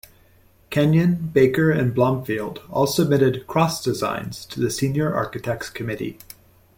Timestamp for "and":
1.69-1.93